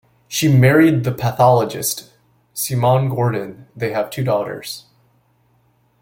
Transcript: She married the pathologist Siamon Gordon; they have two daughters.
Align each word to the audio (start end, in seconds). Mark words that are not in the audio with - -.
She 0.27 0.47
married 0.51 1.03
the 1.03 1.11
pathologist 1.11 2.09
Siamon 2.55 3.07
Gordon; 3.07 3.67
they 3.75 3.91
have 3.91 4.09
two 4.09 4.23
daughters. 4.23 4.85